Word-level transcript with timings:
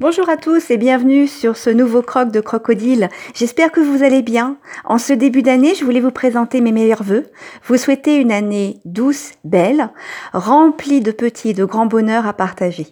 Bonjour 0.00 0.28
à 0.28 0.36
tous 0.36 0.72
et 0.72 0.76
bienvenue 0.76 1.28
sur 1.28 1.56
ce 1.56 1.70
nouveau 1.70 2.02
croc 2.02 2.32
de 2.32 2.40
crocodile. 2.40 3.08
J'espère 3.32 3.70
que 3.70 3.78
vous 3.78 4.02
allez 4.02 4.22
bien. 4.22 4.56
En 4.84 4.98
ce 4.98 5.12
début 5.12 5.42
d'année, 5.42 5.76
je 5.76 5.84
voulais 5.84 6.00
vous 6.00 6.10
présenter 6.10 6.60
mes 6.60 6.72
meilleurs 6.72 7.04
voeux. 7.04 7.26
Vous 7.68 7.76
souhaitez 7.76 8.16
une 8.16 8.32
année 8.32 8.80
douce, 8.84 9.30
belle, 9.44 9.90
remplie 10.32 11.00
de 11.00 11.12
petits 11.12 11.50
et 11.50 11.54
de 11.54 11.64
grands 11.64 11.86
bonheurs 11.86 12.26
à 12.26 12.32
partager. 12.32 12.88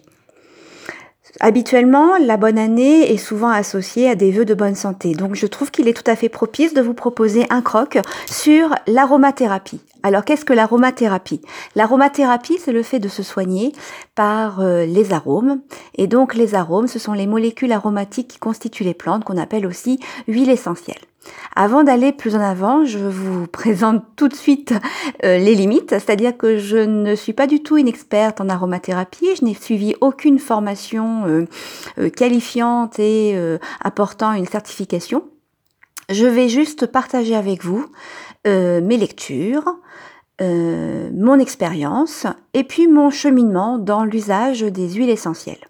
Habituellement, 1.41 2.15
la 2.17 2.37
bonne 2.37 2.57
année 2.57 3.11
est 3.11 3.17
souvent 3.17 3.49
associée 3.49 4.09
à 4.09 4.15
des 4.15 4.31
vœux 4.31 4.45
de 4.45 4.53
bonne 4.53 4.75
santé. 4.75 5.13
Donc 5.13 5.35
je 5.35 5.45
trouve 5.45 5.71
qu'il 5.71 5.89
est 5.89 5.93
tout 5.93 6.09
à 6.09 6.15
fait 6.15 6.29
propice 6.29 6.73
de 6.73 6.81
vous 6.81 6.93
proposer 6.93 7.45
un 7.49 7.61
croc 7.61 7.97
sur 8.27 8.73
l'aromathérapie. 8.87 9.81
Alors 10.05 10.25
qu'est-ce 10.25 10.43
que 10.43 10.51
l'aromathérapie? 10.51 11.41
L'aromathérapie, 11.75 12.57
c'est 12.59 12.73
le 12.73 12.83
fait 12.83 12.99
de 12.99 13.07
se 13.07 13.23
soigner 13.23 13.71
par 14.15 14.59
euh, 14.59 14.85
les 14.85 15.13
arômes. 15.13 15.61
Et 15.95 16.07
donc 16.07 16.35
les 16.35 16.55
arômes, 16.55 16.87
ce 16.87 16.99
sont 16.99 17.13
les 17.13 17.25
molécules 17.25 17.71
aromatiques 17.71 18.27
qui 18.27 18.39
constituent 18.39 18.83
les 18.83 18.93
plantes 18.93 19.23
qu'on 19.23 19.37
appelle 19.37 19.65
aussi 19.65 19.99
huiles 20.27 20.49
essentielles. 20.49 20.99
Avant 21.55 21.83
d'aller 21.85 22.11
plus 22.11 22.35
en 22.35 22.41
avant, 22.41 22.83
je 22.83 22.99
vous 22.99 23.47
présente 23.51 24.03
tout 24.17 24.27
de 24.27 24.35
suite 24.35 24.73
euh, 25.23 25.37
les 25.37 25.55
limites, 25.55 25.91
c'est-à-dire 25.91 26.35
que 26.35 26.57
je 26.57 26.77
ne 26.77 27.15
suis 27.15 27.31
pas 27.31 27.47
du 27.47 27.63
tout 27.63 27.77
une 27.77 27.87
experte 27.87 28.41
en 28.41 28.49
aromathérapie, 28.49 29.29
je 29.39 29.45
n'ai 29.45 29.53
suivi 29.53 29.95
aucune 30.01 30.37
formation 30.37 31.47
euh, 31.97 32.09
qualifiante 32.09 32.99
et 32.99 33.37
apportant 33.79 34.33
une 34.33 34.47
certification. 34.47 35.23
Je 36.09 36.25
vais 36.25 36.49
juste 36.49 36.87
partager 36.87 37.35
avec 37.35 37.63
vous 37.63 37.85
mes 38.45 38.97
lectures, 38.97 39.77
mon 40.41 41.39
expérience 41.39 42.27
et 42.53 42.63
puis 42.63 42.87
mon 42.87 43.09
cheminement 43.09 43.77
dans 43.77 44.03
l'usage 44.03 44.61
des 44.61 44.89
huiles 44.89 45.09
essentielles. 45.09 45.69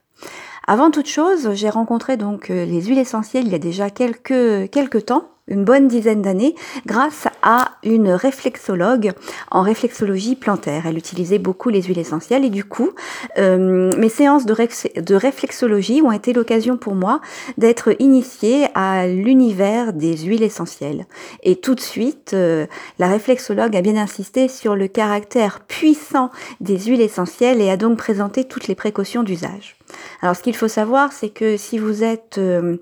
Avant 0.66 0.89
toute 0.89 1.08
chose, 1.08 1.52
j'ai 1.53 1.70
rencontré 1.70 2.17
donc 2.17 2.48
les 2.48 2.81
huiles 2.81 2.99
essentielles 2.99 3.45
il 3.45 3.52
y 3.52 3.55
a 3.55 3.59
déjà 3.59 3.89
quelques, 3.89 4.70
quelques 4.72 5.05
temps 5.05 5.30
une 5.47 5.66
bonne 5.66 5.89
dizaine 5.89 6.22
d'années 6.22 6.55
grâce 6.86 7.27
à 7.41 7.73
une 7.83 8.09
réflexologue 8.09 9.11
en 9.52 9.61
réflexologie 9.61 10.36
plantaire. 10.36 10.86
Elle 10.88 10.97
utilisait 10.97 11.39
beaucoup 11.39 11.69
les 11.69 11.81
huiles 11.81 11.99
essentielles 11.99 12.45
et 12.45 12.49
du 12.49 12.63
coup, 12.63 12.91
euh, 13.38 13.91
mes 13.97 14.09
séances 14.09 14.45
de, 14.45 15.16
réflexologie 15.16 16.02
ont 16.02 16.14
été 16.14 16.31
l'occasion 16.31 16.77
pour 16.77 16.95
moi 16.95 17.19
d'être 17.58 17.94
initiée 17.99 18.67
à 18.73 19.08
l'univers 19.08 19.91
des 19.91 20.17
huiles 20.17 20.44
essentielles. 20.44 21.05
Et 21.44 21.58
tout 21.58 21.75
de 21.75 21.81
suite, 21.81 22.31
euh, 22.33 22.66
la 22.97 23.08
réflexologue 23.08 23.75
a 23.75 23.81
bien 23.81 23.97
insisté 23.97 24.47
sur 24.47 24.75
le 24.75 24.88
caractère 24.88 25.59
puissant 25.61 26.31
des 26.61 26.80
huiles 26.80 27.02
essentielles 27.02 27.59
et 27.59 27.69
a 27.69 27.75
donc 27.75 27.97
présenté 27.97 28.45
toutes 28.45 28.67
les 28.67 28.75
précautions 28.75 29.23
d'usage. 29.23 29.75
Alors 30.21 30.38
ce 30.38 30.41
qu'il 30.41 30.55
faut 30.55 30.69
savoir, 30.69 31.11
c'est 31.11 31.30
que 31.30 31.58
si 31.58 31.77
vous 31.77 32.03
êtes 32.03 32.38
euh, 32.38 32.77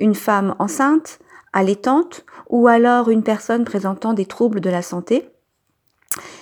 une 0.00 0.14
femme 0.14 0.54
enceinte, 0.58 1.18
allaitante 1.54 2.26
ou 2.50 2.68
alors 2.68 3.08
une 3.08 3.22
personne 3.22 3.64
présentant 3.64 4.12
des 4.12 4.26
troubles 4.26 4.60
de 4.60 4.68
la 4.68 4.82
santé, 4.82 5.30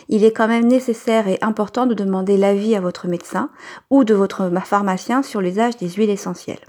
il 0.08 0.24
est 0.24 0.32
quand 0.32 0.48
même 0.48 0.66
nécessaire 0.66 1.28
et 1.28 1.38
important 1.40 1.86
de 1.86 1.94
demander 1.94 2.36
l'avis 2.36 2.74
à 2.74 2.80
votre 2.80 3.06
médecin 3.06 3.50
ou 3.90 4.02
de 4.04 4.14
votre 4.14 4.50
pharmacien 4.64 5.22
sur 5.22 5.40
l'usage 5.40 5.76
des 5.76 5.88
huiles 5.88 6.10
essentielles. 6.10 6.66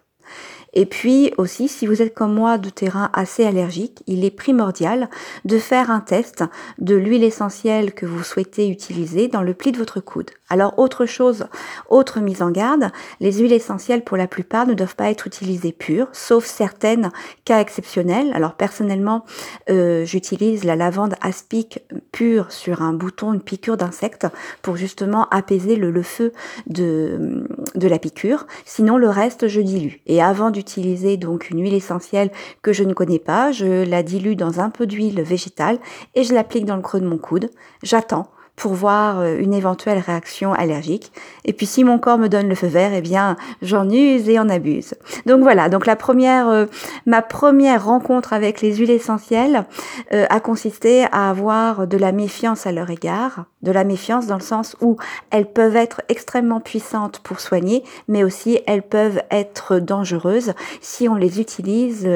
Et 0.74 0.86
puis 0.86 1.34
aussi, 1.38 1.68
si 1.68 1.86
vous 1.86 2.02
êtes 2.02 2.16
comme 2.16 2.34
moi 2.34 2.58
de 2.58 2.70
terrain 2.70 3.10
assez 3.14 3.46
allergique, 3.46 4.04
il 4.08 4.26
est 4.26 4.32
primordial 4.32 5.10
de 5.46 5.60
faire 5.60 5.92
un 5.92 6.00
test 6.00 6.44
de 6.80 6.96
l'huile 6.96 7.24
essentielle 7.24 7.94
que 7.94 8.08
vous 8.08 8.24
souhaitez 8.24 8.68
utiliser 8.70 9.28
dans 9.28 9.44
le 9.44 9.54
pli 9.54 9.72
de 9.72 9.78
votre 9.78 10.00
coude. 10.00 10.32
Alors 10.54 10.78
autre 10.78 11.06
chose, 11.06 11.46
autre 11.90 12.20
mise 12.20 12.42
en 12.42 12.52
garde, 12.52 12.92
les 13.20 13.32
huiles 13.40 13.54
essentielles 13.54 14.04
pour 14.04 14.18
la 14.18 14.28
plupart 14.28 14.68
ne 14.68 14.74
doivent 14.74 14.96
pas 14.96 15.10
être 15.10 15.26
utilisées 15.26 15.72
pures, 15.72 16.10
sauf 16.12 16.46
certaines 16.46 17.12
cas 17.46 17.60
exceptionnels. 17.60 18.32
Alors 18.36 18.54
personnellement, 18.54 19.26
euh, 19.70 20.06
j'utilise 20.06 20.64
la 20.64 20.76
lavande 20.76 21.16
aspic 21.22 21.80
pure 22.12 22.52
sur 22.52 22.82
un 22.82 22.94
bouton, 22.94 23.34
une 23.34 23.42
piqûre 23.42 23.78
d'insecte, 23.78 24.28
pour 24.62 24.76
justement 24.76 25.28
apaiser 25.30 25.76
le, 25.76 26.04
feu 26.04 26.34
de, 26.68 27.48
de 27.74 27.88
la 27.88 27.98
piqûre. 27.98 28.46
Sinon 28.64 28.98
le 28.98 29.10
reste, 29.10 29.48
je 29.48 29.60
dilue. 29.60 30.02
Et 30.06 30.22
avant 30.22 30.52
du 30.52 30.64
utiliser 30.64 31.18
donc 31.18 31.50
une 31.50 31.62
huile 31.62 31.74
essentielle 31.74 32.32
que 32.62 32.74
je 32.74 32.84
ne 32.84 32.94
connais 32.94 33.20
pas, 33.20 33.52
je 33.52 33.84
la 33.84 34.02
dilue 34.02 34.36
dans 34.36 34.60
un 34.60 34.70
peu 34.70 34.86
d'huile 34.86 35.22
végétale 35.24 35.80
et 36.16 36.24
je 36.24 36.34
l'applique 36.34 36.66
dans 36.66 36.76
le 36.76 36.82
creux 36.82 37.00
de 37.00 37.08
mon 37.08 37.18
coude. 37.18 37.50
J'attends 37.82 38.33
pour 38.56 38.74
voir 38.74 39.20
euh, 39.20 39.38
une 39.40 39.54
éventuelle 39.54 39.98
réaction 39.98 40.54
allergique. 40.54 41.12
Et 41.46 41.54
puis 41.54 41.66
si 41.66 41.84
mon 41.84 41.98
corps 41.98 42.18
me 42.18 42.30
donne 42.30 42.48
le 42.48 42.56
feu 42.56 42.68
vert, 42.68 42.92
eh 42.94 43.02
bien 43.02 43.36
j'en 43.62 43.90
use 43.90 44.30
et 44.30 44.40
en 44.40 44.48
abuse. 44.48 44.94
Donc 45.26 45.42
voilà, 45.42 45.70
donc 45.70 45.86
la 45.86 45.96
première, 45.96 46.48
euh, 46.50 46.66
ma 47.06 47.22
première 47.22 47.86
rencontre 47.86 48.34
avec 48.34 48.62
les 48.62 48.76
huiles 48.76 48.92
essentielles 48.92 49.66
euh, 50.14 50.26
a 50.30 50.40
consisté 50.40 51.06
à 51.12 51.30
avoir 51.30 51.88
de 51.88 51.98
la 51.98 52.12
méfiance 52.12 52.68
à 52.68 52.72
leur 52.72 52.90
égard, 52.90 53.46
de 53.64 53.72
la 53.72 53.84
méfiance 53.84 54.28
dans 54.28 54.38
le 54.38 54.42
sens 54.42 54.76
où 54.82 54.98
elles 55.32 55.52
peuvent 55.52 55.76
être 55.76 56.02
extrêmement 56.10 56.60
puissantes 56.60 57.20
pour 57.20 57.40
soigner, 57.40 57.84
mais 58.08 58.24
aussi 58.24 58.60
elles 58.68 58.84
peuvent 58.84 59.22
être 59.32 59.80
dangereuses 59.80 60.54
si 60.82 61.10
on 61.10 61.16
les 61.16 61.40
utilise 61.40 62.10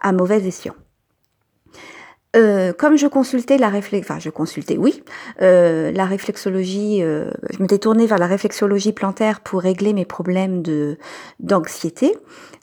à 0.00 0.12
mauvais 0.12 0.44
escient. 0.46 0.74
Euh, 2.34 2.72
comme 2.72 2.96
je 2.96 3.06
consultais 3.06 3.58
la 3.58 3.68
réflex, 3.68 4.08
enfin 4.08 4.18
je 4.18 4.30
consultais, 4.30 4.78
oui, 4.78 5.02
euh, 5.42 5.92
la 5.92 6.06
réflexologie, 6.06 7.02
euh, 7.02 7.30
je 7.52 7.60
m'étais 7.60 7.78
tournée 7.78 8.06
vers 8.06 8.16
la 8.16 8.26
réflexologie 8.26 8.92
plantaire 8.92 9.40
pour 9.40 9.60
régler 9.60 9.92
mes 9.92 10.06
problèmes 10.06 10.62
de 10.62 10.96
d'anxiété 11.40 12.16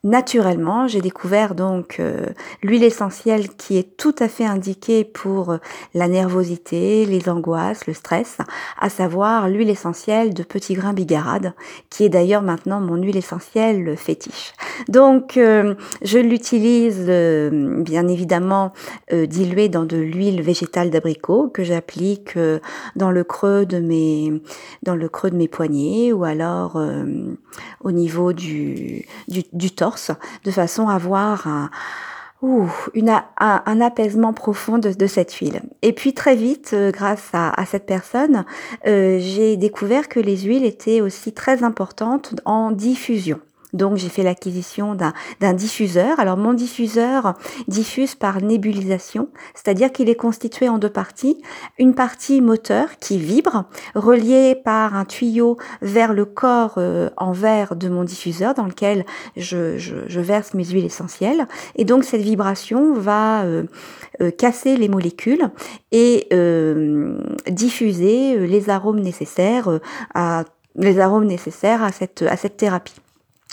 naturellement, 0.03 0.87
j'ai 0.87 1.01
découvert 1.01 1.55
donc 1.55 1.97
euh, 1.99 2.27
l'huile 2.63 2.83
essentielle 2.83 3.49
qui 3.49 3.77
est 3.77 3.97
tout 3.97 4.15
à 4.19 4.27
fait 4.27 4.45
indiquée 4.45 5.03
pour 5.03 5.51
euh, 5.51 5.57
la 5.93 6.07
nervosité, 6.07 7.05
les 7.05 7.29
angoisses, 7.29 7.85
le 7.85 7.93
stress, 7.93 8.37
à 8.79 8.89
savoir 8.89 9.49
l'huile 9.49 9.69
essentielle 9.69 10.33
de 10.33 10.43
petit 10.43 10.73
grain 10.73 10.93
bigarade, 10.93 11.53
qui 11.89 12.05
est 12.05 12.09
d'ailleurs 12.09 12.41
maintenant 12.41 12.79
mon 12.79 12.95
huile 12.95 13.17
essentielle 13.17 13.97
fétiche. 13.97 14.53
Donc, 14.87 15.35
euh, 15.35 15.75
je 16.01 16.19
l'utilise 16.19 17.05
bien 17.83 18.07
évidemment 18.07 18.73
diluée 19.11 19.58
dans 19.67 19.83
de 19.83 19.97
l'huile 19.97 20.41
végétale 20.41 20.91
d'abricot 20.91 21.49
que 21.49 21.63
j'applique 21.63 22.37
dans 22.95 23.11
le 23.11 23.23
creux 23.23 23.65
de 23.65 23.79
mes 23.79 24.41
dans 24.83 24.95
le 24.95 25.09
creux 25.09 25.31
de 25.31 25.35
mes 25.35 25.47
poignets 25.47 26.13
ou 26.13 26.23
alors 26.23 26.81
au 27.81 27.91
niveau 27.91 28.31
du 28.31 29.05
du, 29.27 29.71
torse 29.71 30.11
de 30.45 30.51
façon 30.51 30.87
à 30.87 30.93
avoir 30.93 31.47
un, 31.47 31.69
un, 32.41 33.81
apaisement 33.81 34.33
profond 34.33 34.77
de, 34.77 35.07
cette 35.07 35.33
huile. 35.33 35.61
Et 35.81 35.93
puis 35.93 36.13
très 36.13 36.35
vite, 36.35 36.71
euh, 36.73 36.91
grâce 36.91 37.29
à, 37.33 37.65
cette 37.65 37.85
personne, 37.85 38.45
euh, 38.87 39.17
j'ai 39.19 39.57
découvert 39.57 40.07
que 40.07 40.19
les 40.19 40.37
huiles 40.37 40.65
étaient 40.65 41.01
aussi 41.01 41.33
très 41.33 41.63
importantes 41.63 42.35
en 42.45 42.71
diffusion. 42.71 43.39
Donc 43.73 43.97
j'ai 43.97 44.09
fait 44.09 44.23
l'acquisition 44.23 44.95
d'un 44.95 45.53
diffuseur. 45.53 46.19
Alors 46.19 46.37
mon 46.37 46.53
diffuseur 46.53 47.35
diffuse 47.67 48.15
par 48.15 48.41
nébulisation, 48.41 49.29
c'est-à-dire 49.53 49.91
qu'il 49.91 50.09
est 50.09 50.15
constitué 50.15 50.69
en 50.69 50.77
deux 50.77 50.89
parties. 50.89 51.41
Une 51.77 51.93
partie 51.93 52.41
moteur 52.41 52.97
qui 52.99 53.17
vibre, 53.19 53.65
reliée 53.95 54.55
par 54.55 54.95
un 54.95 55.05
tuyau 55.05 55.57
vers 55.81 56.13
le 56.13 56.25
corps 56.25 56.75
euh, 56.77 57.09
en 57.17 57.31
verre 57.31 57.75
de 57.75 57.89
mon 57.89 58.03
diffuseur 58.03 58.53
dans 58.53 58.65
lequel 58.65 59.05
je, 59.37 59.77
je, 59.77 60.19
verse 60.19 60.53
mes 60.53 60.65
huiles 60.65 60.85
essentielles. 60.85 61.47
Et 61.75 61.85
donc 61.85 62.03
cette 62.03 62.21
vibration 62.21 62.93
va 62.93 63.43
euh, 63.43 63.63
euh, 64.21 64.31
casser 64.31 64.75
les 64.77 64.89
molécules 64.89 65.49
et 65.91 66.27
diffuser 67.49 68.47
les 68.47 68.69
arômes 68.69 68.99
nécessaires 68.99 69.79
à 70.13 70.43
les 70.75 70.99
arômes 70.99 71.25
nécessaires 71.25 71.83
à 71.83 71.91
cette, 71.91 72.21
à 72.21 72.37
cette 72.37 72.57
thérapie. 72.57 72.95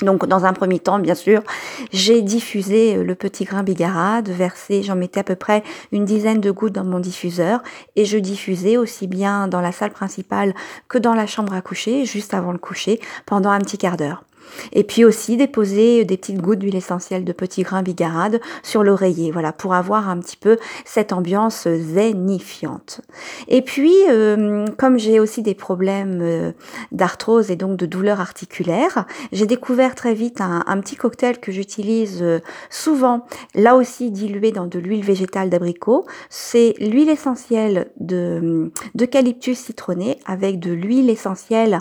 Donc 0.03 0.27
dans 0.27 0.45
un 0.45 0.53
premier 0.53 0.79
temps, 0.79 0.99
bien 0.99 1.15
sûr, 1.15 1.43
j'ai 1.91 2.21
diffusé 2.21 2.97
euh, 2.97 3.03
le 3.03 3.15
petit 3.15 3.45
grain 3.45 3.63
bigarade, 3.63 4.29
versé, 4.29 4.83
j'en 4.83 4.95
mettais 4.95 5.21
à 5.21 5.25
peu 5.25 5.37
près 5.37 5.63
une 5.91 6.05
dizaine 6.05 6.41
de 6.43 6.51
gouttes 6.51 6.75
dans 6.75 6.85
mon 6.85 6.99
diffuseur 6.99 7.63
et 7.97 8.05
je 8.05 8.19
diffusais 8.19 8.77
aussi 8.77 9.07
bien 9.07 9.49
dans 9.49 9.63
la 9.63 9.73
salle 9.73 9.93
principale 9.93 10.55
que 10.89 10.99
dans 10.99 11.15
la 11.15 11.27
chambre 11.27 11.55
à 11.55 11.63
coucher, 11.63 12.05
juste 12.05 12.35
avant 12.35 12.53
le 12.53 12.59
coucher, 12.59 13.01
pendant 13.25 13.49
un 13.49 13.61
petit 13.61 13.79
quart 13.79 13.97
d'heure. 13.97 14.26
Et 14.73 14.85
puis 14.85 15.05
aussi 15.05 15.37
déposer 15.37 16.05
des 16.05 16.17
petites 16.17 16.41
gouttes 16.41 16.59
d'huile 16.59 16.77
essentielle 16.77 17.25
de 17.25 17.33
petits 17.33 17.63
grains 17.63 17.83
bigarade 17.83 18.41
sur 18.63 18.83
l'oreiller, 18.83 19.31
voilà, 19.31 19.53
pour 19.53 19.75
avoir 19.75 20.09
un 20.09 20.19
petit 20.19 20.37
peu 20.37 20.59
cette 20.85 21.13
ambiance 21.13 21.69
zénifiante. 21.69 23.01
Et 23.49 23.63
puis, 23.63 23.95
euh, 24.09 24.67
comme 24.79 24.99
j'ai 24.99 25.21
aussi 25.21 25.43
des 25.43 25.55
problèmes 25.55 26.21
euh, 26.23 26.53
d'arthrose 26.93 27.51
et 27.51 27.57
donc 27.57 27.77
de 27.77 27.87
douleurs 27.87 28.21
articulaires, 28.21 29.07
j'ai 29.33 29.47
découvert 29.47 29.95
très 29.95 30.15
vite 30.15 30.41
un, 30.41 30.81
petit 30.81 30.97
cocktail 30.97 31.39
que 31.39 31.53
j'utilise 31.53 32.23
euh, 32.23 32.41
souvent, 32.71 33.27
là 33.55 33.77
aussi 33.77 34.11
dilué 34.11 34.53
dans 34.53 34.67
de 34.67 34.79
l'huile 34.79 35.05
végétale 35.05 35.51
d'abricot. 35.51 36.07
C'est 36.29 36.75
l'huile 36.79 37.09
essentielle 37.09 37.91
de 37.99 38.71
d'eucalyptus 38.95 39.59
citronné 39.59 40.19
avec 40.27 40.59
de 40.59 40.73
l'huile 40.73 41.11
essentielle 41.11 41.81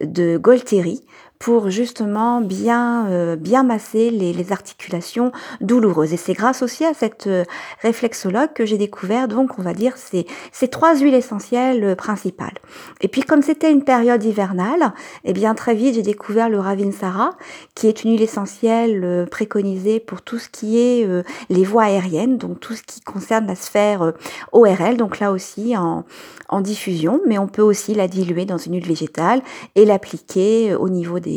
de 0.00 0.36
Golteri 0.36 1.02
pour 1.42 1.70
justement 1.70 2.40
bien, 2.40 3.08
euh, 3.08 3.34
bien 3.34 3.64
masser 3.64 4.10
les, 4.10 4.32
les, 4.32 4.52
articulations 4.52 5.32
douloureuses. 5.60 6.12
Et 6.12 6.16
c'est 6.16 6.34
grâce 6.34 6.62
aussi 6.62 6.84
à 6.84 6.94
cette 6.94 7.26
euh, 7.26 7.42
réflexologue 7.80 8.52
que 8.54 8.64
j'ai 8.64 8.78
découvert, 8.78 9.26
donc 9.26 9.58
on 9.58 9.62
va 9.62 9.74
dire, 9.74 9.96
ces, 9.96 10.24
ces 10.52 10.68
trois 10.68 10.96
huiles 10.96 11.14
essentielles 11.14 11.82
euh, 11.82 11.94
principales. 11.96 12.58
Et 13.00 13.08
puis 13.08 13.22
comme 13.22 13.42
c'était 13.42 13.72
une 13.72 13.82
période 13.82 14.22
hivernale, 14.22 14.92
eh 15.24 15.32
bien 15.32 15.56
très 15.56 15.74
vite 15.74 15.96
j'ai 15.96 16.02
découvert 16.02 16.48
le 16.48 16.60
Ravinsara, 16.60 17.30
qui 17.74 17.88
est 17.88 18.04
une 18.04 18.12
huile 18.12 18.22
essentielle 18.22 19.26
préconisée 19.28 19.98
pour 19.98 20.22
tout 20.22 20.38
ce 20.38 20.48
qui 20.48 20.78
est 20.78 21.06
les 21.50 21.64
voies 21.64 21.84
aériennes, 21.84 22.38
donc 22.38 22.60
tout 22.60 22.74
ce 22.74 22.82
qui 22.84 23.00
concerne 23.00 23.48
la 23.48 23.56
sphère 23.56 24.12
ORL, 24.52 24.96
donc 24.96 25.18
là 25.18 25.32
aussi 25.32 25.76
en, 25.76 26.04
en 26.48 26.60
diffusion, 26.60 27.20
mais 27.26 27.38
on 27.38 27.48
peut 27.48 27.62
aussi 27.62 27.94
la 27.94 28.06
diluer 28.06 28.44
dans 28.44 28.58
une 28.58 28.74
huile 28.74 28.86
végétale 28.86 29.42
et 29.74 29.84
l'appliquer 29.84 30.74
au 30.74 30.88
niveau 30.88 31.18
des, 31.18 31.31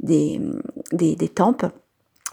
des, 0.00 0.40
des, 0.92 1.16
des 1.16 1.28
tempes 1.28 1.66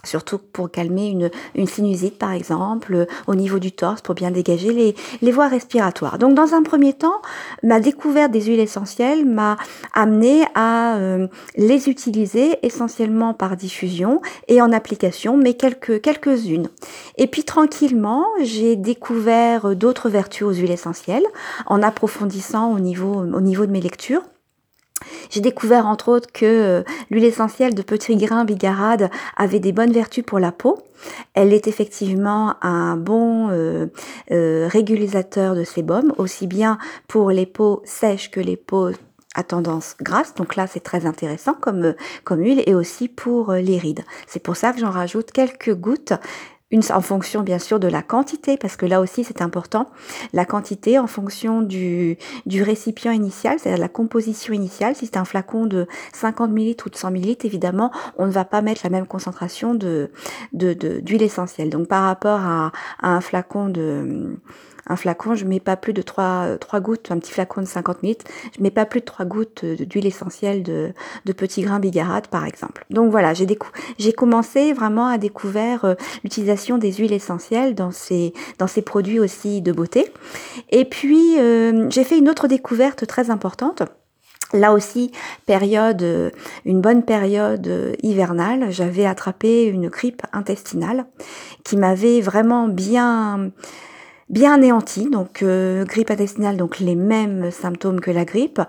surtout 0.04 0.38
pour 0.38 0.70
calmer 0.70 1.08
une, 1.08 1.30
une, 1.54 1.66
sinusite 1.66 2.18
par 2.18 2.32
exemple, 2.32 3.06
au 3.26 3.34
niveau 3.34 3.58
du 3.58 3.72
torse, 3.72 4.00
pour 4.00 4.14
bien 4.14 4.30
dégager 4.30 4.72
les, 4.72 4.94
les, 5.20 5.32
voies 5.32 5.48
respiratoires. 5.48 6.18
Donc 6.18 6.34
dans 6.34 6.54
un 6.54 6.62
premier 6.62 6.92
temps, 6.92 7.22
ma 7.62 7.80
découverte 7.80 8.32
des 8.32 8.42
huiles 8.42 8.60
essentielles 8.60 9.24
m'a 9.24 9.56
amené 9.94 10.44
à 10.54 10.96
euh, 10.96 11.28
les 11.56 11.88
utiliser 11.88 12.58
essentiellement 12.62 13.34
par 13.34 13.56
diffusion 13.56 14.20
et 14.48 14.60
en 14.60 14.72
application, 14.72 15.36
mais 15.36 15.54
quelques, 15.54 16.00
quelques-unes. 16.00 16.68
Et 17.16 17.26
puis 17.26 17.44
tranquillement, 17.44 18.26
j'ai 18.42 18.76
découvert 18.76 19.76
d'autres 19.76 20.08
vertus 20.08 20.42
aux 20.42 20.52
huiles 20.52 20.70
essentielles 20.70 21.24
en 21.66 21.82
approfondissant 21.82 22.72
au 22.72 22.80
niveau, 22.80 23.14
au 23.14 23.40
niveau 23.40 23.66
de 23.66 23.70
mes 23.70 23.80
lectures. 23.80 24.22
J'ai 25.30 25.40
découvert 25.40 25.86
entre 25.86 26.08
autres 26.08 26.30
que 26.32 26.46
euh, 26.46 26.82
l'huile 27.10 27.24
essentielle 27.24 27.74
de 27.74 27.82
petit 27.82 28.16
grain 28.16 28.44
bigarade 28.44 29.10
avait 29.36 29.60
des 29.60 29.72
bonnes 29.72 29.92
vertus 29.92 30.24
pour 30.24 30.38
la 30.38 30.52
peau. 30.52 30.78
Elle 31.34 31.52
est 31.52 31.66
effectivement 31.66 32.56
un 32.62 32.96
bon 32.96 33.48
euh, 33.50 33.86
euh, 34.30 34.68
régulateur 34.70 35.54
de 35.54 35.64
sébum, 35.64 36.12
aussi 36.18 36.46
bien 36.46 36.78
pour 37.08 37.30
les 37.30 37.46
peaux 37.46 37.82
sèches 37.84 38.30
que 38.30 38.40
les 38.40 38.56
peaux 38.56 38.90
à 39.34 39.42
tendance 39.42 39.96
grasse. 40.00 40.34
Donc 40.34 40.56
là, 40.56 40.66
c'est 40.66 40.80
très 40.80 41.06
intéressant 41.06 41.54
comme, 41.54 41.94
comme 42.24 42.40
huile 42.40 42.62
et 42.66 42.74
aussi 42.74 43.08
pour 43.08 43.52
les 43.52 43.78
rides. 43.78 44.04
C'est 44.26 44.42
pour 44.42 44.56
ça 44.56 44.72
que 44.72 44.80
j'en 44.80 44.90
rajoute 44.90 45.32
quelques 45.32 45.74
gouttes 45.74 46.12
en 46.90 47.00
fonction 47.00 47.42
bien 47.42 47.58
sûr 47.58 47.78
de 47.80 47.88
la 47.88 48.02
quantité, 48.02 48.56
parce 48.56 48.76
que 48.76 48.86
là 48.86 49.00
aussi 49.00 49.24
c'est 49.24 49.42
important, 49.42 49.90
la 50.32 50.44
quantité 50.44 50.98
en 50.98 51.06
fonction 51.06 51.62
du, 51.62 52.18
du 52.46 52.62
récipient 52.62 53.12
initial, 53.12 53.58
c'est-à-dire 53.58 53.80
la 53.80 53.88
composition 53.88 54.54
initiale. 54.54 54.94
Si 54.94 55.06
c'est 55.06 55.16
un 55.16 55.24
flacon 55.24 55.66
de 55.66 55.86
50 56.12 56.50
ml 56.50 56.76
ou 56.86 56.90
de 56.90 56.96
100 56.96 57.08
ml, 57.10 57.36
évidemment, 57.44 57.90
on 58.16 58.26
ne 58.26 58.32
va 58.32 58.44
pas 58.44 58.62
mettre 58.62 58.80
la 58.84 58.90
même 58.90 59.06
concentration 59.06 59.74
de 59.74 60.10
d'huile 60.52 61.18
de, 61.18 61.24
essentielle. 61.24 61.70
Donc 61.70 61.88
par 61.88 62.04
rapport 62.04 62.40
à, 62.40 62.72
à 63.00 63.10
un 63.10 63.20
flacon 63.20 63.68
de 63.68 64.36
un 64.86 64.96
flacon, 64.96 65.34
je 65.34 65.44
mets 65.44 65.60
pas 65.60 65.76
plus 65.76 65.92
de 65.92 66.02
3, 66.02 66.58
3 66.58 66.80
gouttes, 66.80 67.10
un 67.10 67.18
petit 67.18 67.32
flacon 67.32 67.60
de 67.60 67.66
50 67.66 68.02
litres, 68.02 68.24
je 68.56 68.62
mets 68.62 68.70
pas 68.70 68.84
plus 68.84 69.00
de 69.00 69.04
3 69.04 69.24
gouttes 69.24 69.64
d'huile 69.64 70.06
essentielle 70.06 70.62
de, 70.62 70.92
de 71.24 71.32
petits 71.32 71.62
grains 71.62 71.78
bigarade 71.78 72.26
par 72.28 72.44
exemple. 72.44 72.84
Donc 72.90 73.10
voilà, 73.10 73.34
j'ai, 73.34 73.46
j'ai 73.98 74.12
commencé 74.12 74.72
vraiment 74.72 75.06
à 75.06 75.18
découvrir 75.18 75.84
euh, 75.84 75.94
l'utilisation 76.24 76.78
des 76.78 76.92
huiles 76.92 77.12
essentielles 77.12 77.74
dans 77.74 77.90
ces, 77.90 78.32
dans 78.58 78.66
ces 78.66 78.82
produits 78.82 79.20
aussi 79.20 79.62
de 79.62 79.72
beauté. 79.72 80.12
Et 80.70 80.84
puis 80.84 81.38
euh, 81.38 81.88
j'ai 81.90 82.04
fait 82.04 82.18
une 82.18 82.28
autre 82.28 82.48
découverte 82.48 83.06
très 83.06 83.30
importante. 83.30 83.82
Là 84.52 84.74
aussi, 84.74 85.12
période, 85.46 86.02
euh, 86.02 86.30
une 86.66 86.82
bonne 86.82 87.04
période 87.04 87.96
hivernale, 88.02 88.66
j'avais 88.70 89.06
attrapé 89.06 89.64
une 89.64 89.88
grippe 89.88 90.22
intestinale 90.32 91.06
qui 91.64 91.76
m'avait 91.76 92.20
vraiment 92.20 92.68
bien 92.68 93.50
bien 94.28 94.54
anéanti, 94.54 95.10
donc 95.10 95.42
euh, 95.42 95.84
grippe 95.84 96.10
intestinale, 96.10 96.56
donc 96.56 96.78
les 96.78 96.94
mêmes 96.94 97.50
symptômes 97.50 98.00
que 98.00 98.10
la 98.10 98.24
grippe, 98.24 98.60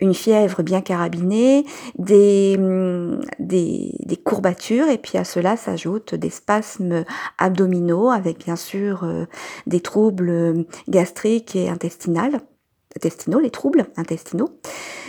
une 0.00 0.14
fièvre 0.14 0.62
bien 0.62 0.80
carabinée, 0.80 1.64
des, 1.98 2.56
mm, 2.58 3.20
des, 3.38 4.16
courbatures, 4.24 4.88
et 4.88 4.98
puis 4.98 5.18
à 5.18 5.24
cela 5.24 5.56
s'ajoutent 5.56 6.14
des 6.14 6.30
spasmes 6.30 7.04
abdominaux 7.38 8.10
avec 8.10 8.44
bien 8.44 8.56
sûr 8.56 9.04
euh, 9.04 9.24
des 9.66 9.80
troubles 9.80 10.66
gastriques 10.88 11.56
et 11.56 11.68
intestinales 11.68 12.40
intestinaux, 12.96 13.38
les 13.38 13.50
troubles 13.50 13.86
intestinaux. 13.96 14.50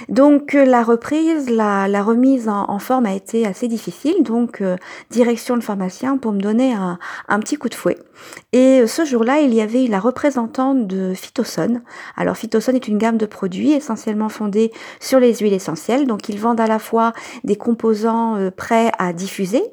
Donc 0.08 0.56
euh, 0.56 0.66
la 0.66 0.84
reprise, 0.84 1.50
la, 1.50 2.04
remise 2.04 2.48
en, 2.48 2.80
forme 2.80 3.06
a 3.06 3.14
été 3.14 3.46
assez 3.46 3.68
difficile, 3.68 4.24
donc 4.24 4.62
euh, 4.62 4.76
direction 5.10 5.56
le 5.56 5.62
pharmacien 5.62 6.18
pour 6.18 6.32
me 6.32 6.40
donner 6.40 6.74
un, 6.74 7.40
petit 7.40 7.58
coup 7.58 7.70
de 7.70 7.76
fouet. 7.76 7.98
Et 8.54 8.82
euh, 8.82 8.88
ce 8.88 9.06
jour-là, 9.06 9.42
il 9.42 9.54
y 9.54 9.62
avait 9.62 9.88
la 9.88 10.00
représentante 10.00 10.88
de 10.88 11.14
Phytoson. 11.14 11.82
Alors 12.16 12.38
Phytoson 12.38 12.74
est 12.74 12.88
une 12.88 12.98
gamme 12.98 13.18
de 13.18 13.26
produits 13.26 13.72
essentiellement 13.72 14.30
fondée 14.30 14.72
sur 15.00 15.20
les 15.20 15.36
huiles 15.36 15.54
essentielles, 15.54 16.08
donc 16.08 16.30
ils 16.30 16.40
vendent 16.40 16.62
à 16.62 16.68
la 16.68 16.80
fois 16.80 17.14
des 17.44 17.56
composants 17.56 18.50
prêts 18.56 18.92
à 18.98 19.14
diffuser, 19.14 19.64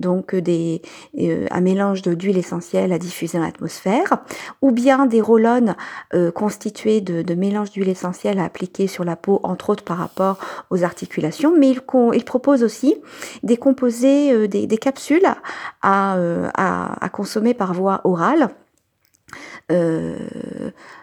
donc 0.00 0.34
euh, 0.34 0.40
des, 0.40 0.82
euh, 1.18 1.46
un 1.50 1.60
mélange 1.60 2.02
d'huile 2.02 2.38
essentielle 2.38 2.92
à 2.92 2.98
diffuser 2.98 3.38
dans 3.38 3.44
l'atmosphère, 3.44 4.18
ou 4.62 4.72
bien 4.72 5.06
des 5.06 5.20
roll 5.20 5.40
euh, 6.14 6.30
constitués 6.30 7.00
de, 7.00 7.22
de 7.22 7.34
mélanges 7.34 7.70
d'huile 7.70 7.88
essentielle 7.88 8.38
à 8.38 8.44
appliquer 8.44 8.86
sur 8.86 9.04
la 9.04 9.16
peau, 9.16 9.40
entre 9.42 9.70
autres 9.70 9.84
par 9.84 9.98
rapport 9.98 10.38
aux 10.70 10.84
articulations, 10.84 11.54
mais 11.56 11.70
il, 11.70 12.24
propose 12.24 12.62
aussi 12.62 12.96
des 13.42 13.56
composés, 13.56 14.48
des, 14.48 14.78
capsules 14.78 15.26
à, 15.82 16.16
à 16.52 17.08
consommer 17.08 17.54
par 17.54 17.72
voie 17.72 18.00
orale. 18.04 18.50
Euh, 19.70 20.16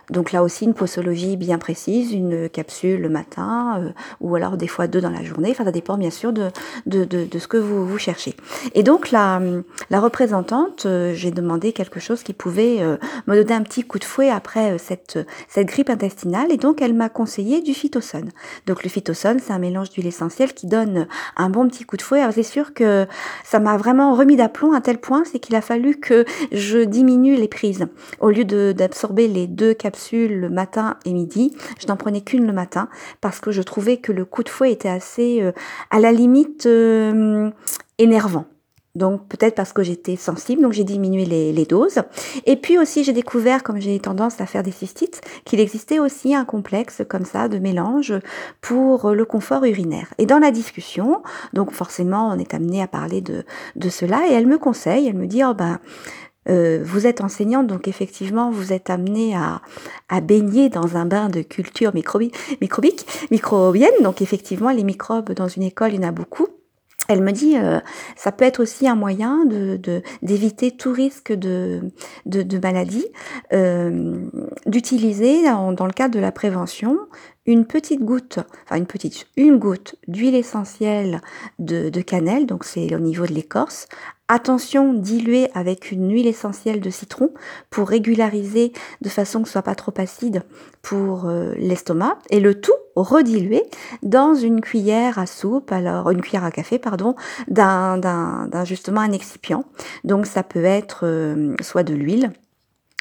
donc 0.10 0.32
là 0.32 0.42
aussi 0.42 0.64
une 0.64 0.74
posologie 0.74 1.36
bien 1.36 1.58
précise, 1.58 2.14
une 2.14 2.48
capsule 2.50 3.02
le 3.02 3.10
matin 3.10 3.82
euh, 3.82 3.90
ou 4.22 4.36
alors 4.36 4.56
des 4.56 4.68
fois 4.68 4.88
deux 4.88 5.02
dans 5.02 5.10
la 5.10 5.24
journée. 5.24 5.50
Enfin, 5.52 5.66
ça 5.66 5.72
dépend 5.72 5.98
bien 5.98 6.10
sûr 6.12 6.32
de, 6.32 6.48
de, 6.86 7.04
de, 7.04 7.26
de 7.26 7.40
ce 7.40 7.48
que 7.48 7.58
vous, 7.58 7.86
vous 7.86 7.98
cherchez. 7.98 8.36
Et 8.74 8.84
donc 8.84 9.12
la, 9.12 9.42
la 9.90 10.00
représentante, 10.00 10.86
euh, 10.86 11.14
j'ai 11.14 11.32
demandé 11.32 11.74
quelque 11.74 12.00
chose 12.00 12.24
qui 12.24 12.34
pouvait 12.34 12.80
me 13.28 13.36
donner 13.36 13.54
un 13.54 13.64
petit 13.64 13.84
coup 13.84 14.00
de 14.00 14.04
fouet 14.04 14.30
après 14.30 14.78
cette, 14.78 15.20
cette 15.50 15.68
grippe 15.68 15.90
intestinale 15.90 16.52
et 16.52 16.58
donc 16.58 16.82
elle 16.82 16.94
m'a 16.94 17.10
conseillé 17.10 17.62
du 17.62 17.74
phytosone. 17.74 18.30
Donc 18.66 18.84
le 18.84 18.90
phytosone, 18.90 19.40
c'est 19.40 19.54
un 19.54 19.60
mélange 19.60 19.90
d'huile 19.90 20.08
essentielle 20.08 20.54
qui 20.54 20.68
donne 20.68 21.08
un 21.36 21.50
bon 21.50 21.68
petit 21.68 21.84
coup 21.84 21.98
de 21.98 22.02
fouet. 22.02 22.22
C'est 22.32 22.44
sûr 22.44 22.74
que 22.74 23.08
ça 23.44 23.60
m'a 23.60 23.78
vraiment 23.78 24.16
remis 24.16 24.36
d'aplomb 24.36 24.74
à 24.74 24.82
tel 24.82 25.00
point, 25.00 25.24
c'est 25.26 25.40
qu'il 25.40 25.56
a 25.56 25.62
fallu 25.62 25.96
que 25.96 26.26
je 26.52 26.80
diminue 26.80 27.36
les 27.36 27.48
prises. 27.48 27.88
Au 28.20 28.30
lieu 28.30 28.46
d'absorber 28.76 29.28
les 29.28 29.48
deux 29.48 29.74
capsules 29.74 30.40
le 30.40 30.50
matin 30.50 30.98
et 31.06 31.14
midi. 31.14 31.56
Je 31.80 31.88
n'en 31.88 31.98
prenais 31.98 32.22
qu'une 32.22 32.46
le 32.46 32.54
matin 32.54 32.90
parce 33.22 33.40
que 33.40 33.52
je 33.52 33.62
trouvais 33.62 33.98
que 33.98 34.12
le 34.12 34.26
coup 34.26 34.44
de 34.44 34.50
fouet 34.50 34.72
était 34.72 34.90
assez 34.90 35.42
euh, 35.42 35.52
à 35.92 36.00
la 36.00 36.12
limite 36.12 36.66
euh, 36.66 37.50
énervant. 37.98 38.46
Donc 38.98 39.28
peut-être 39.28 39.54
parce 39.54 39.74
que 39.74 39.84
j'étais 39.84 40.16
sensible, 40.16 40.64
donc 40.64 40.74
j'ai 40.74 40.84
diminué 40.84 41.24
les, 41.24 41.54
les, 41.54 41.66
doses. 41.66 42.02
Et 42.48 42.56
puis 42.56 42.80
aussi 42.80 43.04
j'ai 43.04 43.14
découvert, 43.14 43.62
comme 43.62 43.80
j'ai 43.80 44.00
tendance 44.00 44.42
à 44.42 44.48
faire 44.48 44.64
des 44.64 44.72
cystites, 44.72 45.22
qu'il 45.46 45.60
existait 45.60 46.00
aussi 46.00 46.34
un 46.34 46.46
complexe 46.46 47.04
comme 47.08 47.24
ça 47.24 47.48
de 47.48 47.60
mélange 47.60 48.14
pour 48.60 49.12
le 49.12 49.24
confort 49.24 49.64
urinaire. 49.66 50.12
Et 50.18 50.26
dans 50.26 50.40
la 50.40 50.50
discussion, 50.50 51.22
donc 51.54 51.74
forcément 51.74 52.30
on 52.30 52.40
est 52.40 52.56
amené 52.56 52.82
à 52.82 52.88
parler 52.88 53.22
de, 53.22 53.44
de 53.76 53.90
cela, 53.90 54.28
et 54.28 54.34
elle 54.34 54.48
me 54.48 54.58
conseille, 54.58 55.08
elle 55.08 55.16
me 55.16 55.28
dit, 55.28 55.44
oh 55.44 55.54
ben 55.54 55.80
euh, 56.50 56.82
vous 56.84 57.08
êtes 57.08 57.22
enseignante, 57.22 57.68
donc 57.68 57.88
effectivement, 57.88 58.52
vous 58.52 58.74
êtes 58.74 58.90
amenée 58.90 59.36
à, 59.36 59.62
à 60.10 60.22
baigner 60.22 60.70
dans 60.70 60.98
un 60.98 61.06
bain 61.06 61.30
de 61.30 61.42
culture 61.42 61.94
microbique, 61.94 62.36
microbienne. 63.32 63.92
Donc 64.02 64.22
effectivement, 64.22 64.72
les 64.72 64.84
microbes 64.84 65.34
dans 65.34 65.48
une 65.48 65.64
école, 65.64 65.94
il 65.94 66.02
y 66.02 66.06
en 66.06 66.08
a 66.08 66.12
beaucoup. 66.12 66.48
Elle 67.10 67.22
me 67.22 67.32
dit, 67.32 67.56
euh, 67.58 67.80
ça 68.18 68.34
peut 68.34 68.44
être 68.44 68.60
aussi 68.60 68.88
un 68.88 68.96
moyen 68.96 69.46
de 69.46 69.80
d'éviter 70.22 70.72
tout 70.72 70.92
risque 70.92 71.32
de 71.32 71.82
de, 72.26 72.42
de 72.44 72.60
maladie, 72.60 73.06
euh, 73.54 74.26
d'utiliser 74.66 75.44
dans 75.44 75.86
le 75.86 75.94
cadre 75.94 76.14
de 76.14 76.20
la 76.20 76.34
prévention 76.34 76.98
une 77.48 77.66
petite 77.66 78.02
goutte, 78.02 78.40
enfin 78.66 78.76
une 78.76 78.86
petite, 78.86 79.28
une 79.38 79.58
goutte 79.58 79.96
d'huile 80.08 80.36
essentielle 80.36 81.22
de, 81.58 81.90
cannelle, 82.02 82.46
donc 82.46 82.66
c'est 82.66 82.94
au 82.94 83.00
niveau 83.00 83.26
de 83.26 83.34
l'écorce, 83.34 83.88
Attention, 84.30 84.94
diluer 84.94 85.48
avec 85.54 85.90
une 85.90 86.12
huile 86.12 86.28
essentielle 86.28 86.82
de 86.82 86.90
citron 86.90 87.32
pour 87.70 87.88
régulariser 87.88 88.74
de 89.00 89.08
façon 89.08 89.42
que 89.42 89.48
ce 89.48 89.54
soit 89.54 89.62
pas 89.62 89.74
trop 89.74 89.94
acide 89.96 90.44
pour 90.82 91.30
euh, 91.30 91.54
l'estomac 91.56 92.20
et 92.30 92.42
le 92.42 92.60
tout 92.60 92.74
rediluer 92.98 93.64
dans 94.04 94.36
une 94.36 94.60
cuillère 94.60 95.18
à 95.18 95.28
soupe, 95.28 95.72
alors 95.72 96.10
une 96.10 96.20
cuillère 96.20 96.44
à 96.44 96.52
café 96.52 96.78
pardon, 96.78 97.16
d'un 97.48 98.66
justement 98.66 99.00
un 99.00 99.14
excipient. 99.14 99.64
Donc 100.04 100.26
ça 100.26 100.44
peut 100.44 100.66
être 100.66 101.06
euh, 101.06 101.56
soit 101.62 101.84
de 101.84 101.94
l'huile 101.94 102.34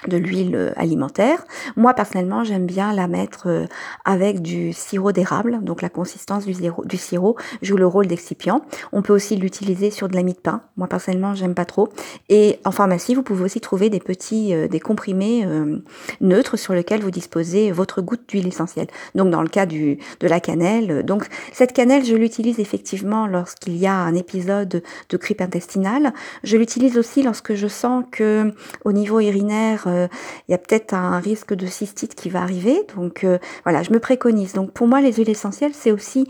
de 0.07 0.19
l'huile 0.19 0.55
euh, 0.55 0.73
alimentaire. 0.77 1.45
Moi 1.75 1.95
personnellement, 1.95 2.45
j'aime 2.45 2.67
bien 2.67 2.93
la 2.93 3.09
mettre 3.09 3.49
euh, 3.49 3.67
avec 4.05 4.43
du 4.43 4.75
sirop 4.75 5.13
d'érable, 5.13 5.61
donc 5.63 5.81
la 5.81 5.89
consistance 5.89 6.45
du, 6.45 6.97
sirop 6.99 7.37
joue 7.63 7.79
le 7.79 7.87
rôle 7.87 8.07
d'excipient. 8.07 8.61
On 8.93 9.01
peut 9.01 9.15
aussi 9.15 9.37
l'utiliser 9.37 9.91
sur 9.91 10.09
de 10.09 10.15
la 10.15 10.23
mie 10.23 10.35
de 10.35 10.39
pain. 10.39 10.61
Moi 10.77 10.87
personnellement, 10.87 11.35
j'aime 11.35 11.55
pas 11.55 11.65
trop. 11.65 11.89
Et 12.29 12.61
en 12.67 12.73
pharmacie, 12.73 13.15
vous 13.15 13.23
pouvez 13.23 13.43
aussi 13.43 13.61
trouver 13.61 13.89
des 13.89 14.01
petits 14.01 14.55
euh, 14.55 14.69
des 14.69 14.81
comprimés 14.81 15.47
neutres 16.21 16.57
sur 16.57 16.75
lesquels 16.75 17.01
vous 17.01 17.11
disposez 17.11 17.71
votre 17.73 18.03
goutte 18.03 18.29
d'huile 18.29 18.47
essentielle. 18.47 18.89
Donc 19.15 19.31
dans 19.31 19.43
le 19.43 19.49
cas 19.49 19.65
du 19.65 19.99
de 20.21 20.29
la 20.29 20.41
cannelle, 20.41 21.05
donc 21.05 21.27
cette 21.53 21.73
cannelle, 21.73 22.05
je 22.05 22.15
l'utilise 22.15 22.59
effectivement 22.59 23.27
lorsqu'il 23.27 23.77
y 23.77 23.87
a 23.87 23.95
un 23.95 24.15
épisode 24.15 24.83
de 25.09 25.17
grippe 25.17 25.41
intestinale. 25.41 26.13
Je 26.45 26.57
l'utilise 26.57 26.99
aussi 26.99 27.23
lorsque 27.23 27.55
je 27.55 27.67
sens 27.67 28.05
que 28.11 28.53
au 28.85 28.93
niveau 28.93 29.21
urinaire 29.21 29.86
euh, 29.87 30.09
il 30.49 30.53
y 30.53 30.55
a 30.55 30.59
peut-être 30.59 30.95
un 30.95 31.19
risque 31.19 31.55
de 31.55 31.67
cystite 31.67 32.15
qui 32.15 32.29
va 32.29 32.43
arriver. 32.43 32.87
Donc 32.97 33.25
euh, 33.25 33.39
voilà, 33.65 33.83
je 33.83 33.93
me 33.93 33.99
préconise. 33.99 34.53
Donc 34.53 34.73
pour 34.73 34.87
moi, 34.87 35.01
les 35.01 35.13
huiles 35.13 35.31
essentielles, 35.31 35.73
c'est 35.75 35.93
aussi 35.93 36.29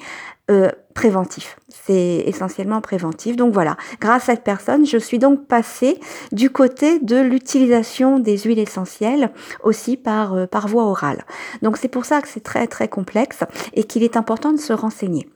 euh, 0.51 0.71
préventif. 0.95 1.59
C'est 1.69 2.25
essentiellement 2.27 2.81
préventif. 2.81 3.37
Donc 3.37 3.53
voilà, 3.53 3.77
grâce 4.01 4.29
à 4.29 4.35
cette 4.35 4.45
personne, 4.45 4.87
je 4.87 4.99
suis 4.99 5.19
donc 5.19 5.47
passée 5.47 6.01
du 6.33 6.51
côté 6.51 6.99
de 6.99 7.17
l'utilisation 7.17 8.19
des 8.19 8.39
huiles 8.39 8.59
essentielles 8.59 9.31
aussi 9.63 9.97
par, 9.97 10.49
par 10.49 10.69
voie 10.69 10.85
orale. 10.85 11.25
Donc 11.63 11.77
c'est 11.77 11.89
pour 11.89 12.05
ça 12.05 12.21
que 12.23 12.29
c'est 12.29 12.43
très 12.43 12.67
très 12.67 12.89
complexe 12.89 13.41
et 13.75 13.85
qu'il 13.85 14.03
est 14.03 14.17
important 14.17 14.53
de 14.53 14.59
se 14.59 14.73
renseigner. 14.73 15.29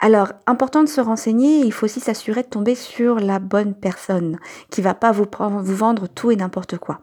Alors, 0.00 0.32
important 0.46 0.82
de 0.82 0.88
se 0.88 1.00
renseigner, 1.00 1.60
il 1.60 1.72
faut 1.72 1.84
aussi 1.84 2.00
s'assurer 2.00 2.42
de 2.42 2.48
tomber 2.48 2.74
sur 2.74 3.18
la 3.18 3.38
bonne 3.38 3.74
personne 3.74 4.38
qui 4.70 4.82
va 4.82 4.94
pas 4.94 5.12
vous, 5.12 5.26
vous 5.38 5.76
vendre 5.76 6.06
tout 6.08 6.30
et 6.30 6.36
n'importe 6.36 6.78
quoi. 6.78 7.00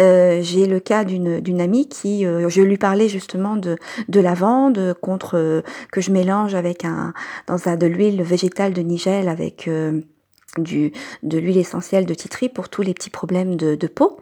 Euh, 0.00 0.40
j'ai 0.42 0.66
le 0.66 0.80
cas 0.80 1.04
d'une 1.04 1.60
amie 1.60 1.88
qui, 1.88 2.24
euh, 2.24 2.48
je 2.48 2.62
lui 2.62 2.78
parlais 2.78 3.08
justement 3.08 3.56
de, 3.56 3.76
de 4.08 4.20
lavande 4.20 4.94
contre 5.00 5.36
euh, 5.36 5.62
que 5.92 6.00
je 6.00 6.10
mélange 6.10 6.54
avec 6.54 6.84
un 6.84 7.12
dans 7.46 7.68
un 7.68 7.76
de 7.76 7.86
l'huile 7.86 8.22
végétale 8.22 8.72
de 8.72 8.80
Nigel 8.80 9.28
avec 9.28 9.68
du, 10.58 10.92
de 11.22 11.38
l'huile 11.38 11.58
essentielle 11.58 12.06
de 12.06 12.14
titri 12.14 12.48
pour 12.48 12.68
tous 12.70 12.82
les 12.82 12.94
petits 12.94 13.10
problèmes 13.10 13.56
de, 13.56 13.74
de 13.74 13.86
peau. 13.86 14.18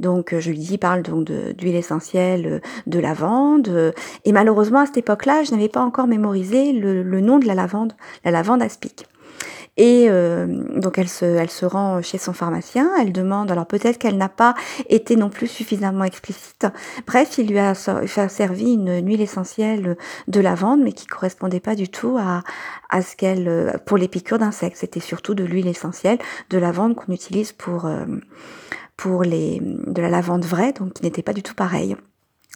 Donc 0.00 0.34
je 0.36 0.50
lui 0.50 0.58
dis, 0.58 0.78
parle 0.78 1.02
donc 1.02 1.24
d'huile 1.24 1.76
essentielle 1.76 2.60
de 2.86 2.98
lavande. 2.98 3.94
Et 4.24 4.32
malheureusement 4.32 4.80
à 4.80 4.86
cette 4.86 4.98
époque-là, 4.98 5.44
je 5.44 5.52
n'avais 5.52 5.68
pas 5.68 5.82
encore 5.82 6.08
mémorisé 6.08 6.72
le, 6.72 7.02
le, 7.02 7.20
nom 7.20 7.38
de 7.38 7.46
la 7.46 7.54
lavande, 7.54 7.92
la 8.24 8.32
lavande 8.32 8.62
aspic. 8.62 9.06
Et 9.78 10.06
euh, 10.10 10.46
donc 10.78 10.98
elle 10.98 11.08
se, 11.08 11.24
elle 11.24 11.50
se 11.50 11.64
rend 11.64 12.02
chez 12.02 12.18
son 12.18 12.34
pharmacien, 12.34 12.90
elle 13.00 13.12
demande, 13.12 13.50
alors 13.50 13.66
peut-être 13.66 13.96
qu'elle 13.96 14.18
n'a 14.18 14.28
pas 14.28 14.54
été 14.90 15.16
non 15.16 15.30
plus 15.30 15.46
suffisamment 15.46 16.04
explicite. 16.04 16.66
Bref, 17.06 17.38
il 17.38 17.48
lui 17.48 17.58
a 17.58 17.74
servi 17.74 18.74
une, 18.74 19.06
huile 19.06 19.22
essentielle 19.22 19.96
de 20.28 20.40
lavande, 20.40 20.82
mais 20.82 20.92
qui 20.92 21.06
correspondait 21.06 21.60
pas 21.60 21.74
du 21.74 21.88
tout 21.88 22.18
à, 22.20 22.42
à 22.90 23.00
ce 23.00 23.16
qu'elle, 23.16 23.80
pour 23.86 23.96
les 23.96 24.08
piqûres 24.08 24.38
d'insectes. 24.38 24.76
C'était 24.76 25.00
surtout 25.00 25.34
de 25.34 25.44
l'huile 25.44 25.68
essentielle 25.68 26.18
de 26.50 26.58
lavande 26.58 26.94
qu'on 26.94 27.12
utilise 27.12 27.52
pour, 27.52 27.86
euh, 27.86 28.04
pour 28.98 29.22
les, 29.22 29.58
de 29.62 30.02
la 30.02 30.10
lavande 30.10 30.44
vraie, 30.44 30.72
donc 30.72 30.92
qui 30.94 31.02
n'était 31.02 31.22
pas 31.22 31.32
du 31.32 31.42
tout 31.42 31.54
pareil. 31.54 31.96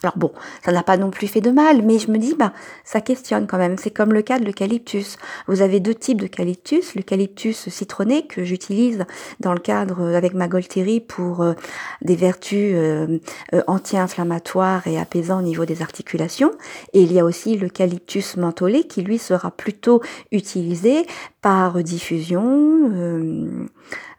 Alors 0.02 0.18
bon, 0.18 0.30
ça 0.62 0.72
n'a 0.72 0.82
pas 0.82 0.98
non 0.98 1.10
plus 1.10 1.26
fait 1.26 1.40
de 1.40 1.50
mal, 1.50 1.80
mais 1.82 1.98
je 1.98 2.10
me 2.10 2.18
dis, 2.18 2.34
bah, 2.34 2.52
ça 2.84 3.00
questionne 3.00 3.46
quand 3.46 3.56
même. 3.56 3.78
C'est 3.78 3.90
comme 3.90 4.12
le 4.12 4.20
cas 4.20 4.38
de 4.38 4.44
l'eucalyptus. 4.44 5.16
Vous 5.48 5.62
avez 5.62 5.80
deux 5.80 5.94
types 5.94 6.20
d'eucalyptus. 6.20 6.94
L'eucalyptus 6.94 7.70
citronné 7.70 8.26
que 8.26 8.44
j'utilise 8.44 9.06
dans 9.40 9.54
le 9.54 9.58
cadre 9.58 10.02
euh, 10.02 10.14
avec 10.14 10.34
ma 10.34 10.48
Golteri 10.48 11.00
pour 11.00 11.40
euh, 11.40 11.54
des 12.02 12.14
vertus 12.14 12.74
euh, 12.76 13.18
anti-inflammatoires 13.66 14.86
et 14.86 14.98
apaisants 14.98 15.38
au 15.38 15.42
niveau 15.42 15.64
des 15.64 15.80
articulations. 15.80 16.52
Et 16.92 17.00
il 17.00 17.12
y 17.12 17.18
a 17.18 17.24
aussi 17.24 17.56
l'eucalyptus 17.56 18.36
mentholé 18.36 18.84
qui 18.84 19.00
lui 19.00 19.16
sera 19.16 19.50
plutôt 19.50 20.02
utilisé 20.30 21.06
par 21.40 21.82
diffusion 21.82 23.66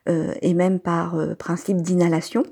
et 0.08 0.54
même 0.54 0.80
par 0.80 1.16
principe 1.38 1.82
d'inhalation 1.82 2.44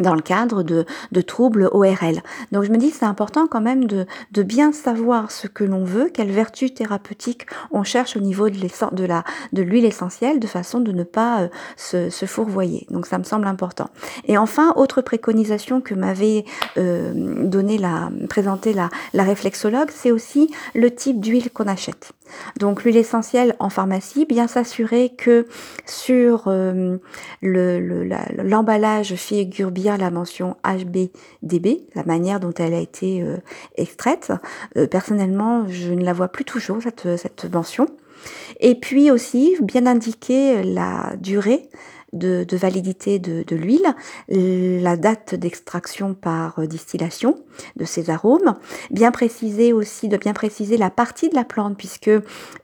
dans 0.00 0.14
le 0.14 0.22
cadre 0.22 0.62
de, 0.62 0.84
de, 1.12 1.20
troubles 1.20 1.68
ORL. 1.72 2.22
Donc 2.52 2.64
je 2.64 2.70
me 2.70 2.76
dis 2.76 2.90
c'est 2.90 3.04
important 3.04 3.46
quand 3.46 3.60
même 3.60 3.84
de, 3.84 4.06
de, 4.32 4.42
bien 4.42 4.72
savoir 4.72 5.30
ce 5.30 5.46
que 5.46 5.64
l'on 5.64 5.84
veut, 5.84 6.10
quelles 6.12 6.30
vertus 6.30 6.74
thérapeutiques 6.74 7.46
on 7.70 7.82
cherche 7.82 8.16
au 8.16 8.20
niveau 8.20 8.48
de, 8.50 8.58
de 8.92 9.04
la 9.04 9.24
de 9.52 9.62
l'huile 9.62 9.84
essentielle, 9.84 10.40
de 10.40 10.46
façon 10.46 10.80
de 10.80 10.92
ne 10.92 11.04
pas 11.04 11.42
euh, 11.42 11.48
se, 11.76 12.10
se, 12.10 12.26
fourvoyer. 12.26 12.86
Donc 12.90 13.06
ça 13.06 13.18
me 13.18 13.24
semble 13.24 13.46
important. 13.46 13.88
Et 14.26 14.36
enfin, 14.38 14.72
autre 14.76 15.00
préconisation 15.02 15.80
que 15.80 15.94
m'avait 15.94 16.44
euh, 16.76 17.12
donné 17.44 17.78
la 17.78 18.10
présenté 18.28 18.72
la, 18.72 18.88
la 19.14 19.22
réflexologue, 19.24 19.90
c'est 19.92 20.10
aussi 20.10 20.50
le 20.74 20.94
type 20.94 21.20
d'huile 21.20 21.50
qu'on 21.50 21.66
achète. 21.66 22.12
Donc 22.58 22.84
l'huile 22.84 22.96
essentielle 22.96 23.54
en 23.58 23.68
pharmacie, 23.70 24.26
bien 24.26 24.46
s'assurer 24.46 25.10
que 25.10 25.46
sur 25.84 26.44
euh, 26.46 26.98
l'emballage 27.42 29.10
le, 29.10 29.16
figure 29.16 29.70
bien 29.70 29.96
la 29.96 30.10
mention 30.10 30.56
HBDB, 30.64 31.86
la 31.94 32.04
manière 32.04 32.40
dont 32.40 32.54
elle 32.54 32.74
a 32.74 32.80
été 32.80 33.22
euh, 33.22 33.36
extraite. 33.76 34.32
Euh, 34.76 34.86
personnellement, 34.86 35.66
je 35.68 35.92
ne 35.92 36.04
la 36.04 36.12
vois 36.12 36.28
plus 36.28 36.44
toujours, 36.44 36.78
cette 36.82 37.52
mention. 37.52 37.86
Et 38.60 38.74
puis 38.74 39.10
aussi, 39.10 39.56
bien 39.60 39.86
indiquer 39.86 40.62
la 40.62 41.14
durée 41.20 41.68
de, 42.16 42.56
validité 42.56 43.18
de, 43.18 43.56
l'huile, 43.56 43.94
la 44.28 44.96
date 44.96 45.34
d'extraction 45.34 46.14
par 46.14 46.66
distillation 46.66 47.38
de 47.76 47.84
ces 47.84 48.10
arômes, 48.10 48.56
bien 48.90 49.10
préciser 49.10 49.72
aussi, 49.72 50.08
de 50.08 50.16
bien 50.16 50.32
préciser 50.32 50.76
la 50.76 50.90
partie 50.90 51.28
de 51.28 51.34
la 51.34 51.44
plante 51.44 51.76
puisque 51.76 52.10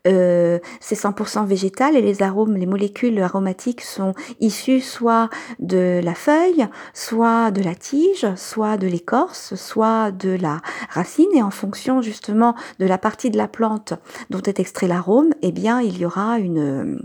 euh, 0.06 0.58
c'est 0.80 0.94
100% 0.94 1.46
végétal 1.46 1.96
et 1.96 2.02
les 2.02 2.22
arômes, 2.22 2.56
les 2.56 2.66
molécules 2.66 3.20
aromatiques 3.20 3.82
sont 3.82 4.14
issues 4.40 4.80
soit 4.80 5.30
de 5.58 6.00
la 6.02 6.14
feuille, 6.14 6.66
soit 6.94 7.50
de 7.50 7.62
la 7.62 7.74
tige, 7.74 8.26
soit 8.36 8.76
de 8.76 8.86
l'écorce, 8.86 9.54
soit 9.54 10.10
de 10.10 10.30
la 10.30 10.60
racine. 10.90 11.28
Et 11.34 11.42
en 11.42 11.50
fonction 11.50 12.02
justement 12.02 12.54
de 12.78 12.86
la 12.86 12.98
partie 12.98 13.30
de 13.30 13.38
la 13.38 13.48
plante 13.48 13.94
dont 14.30 14.42
est 14.42 14.60
extrait 14.60 14.88
l'arôme, 14.88 15.30
eh 15.42 15.52
bien 15.52 15.80
il 15.80 15.98
y 15.98 16.04
aura 16.04 16.38
une 16.38 17.00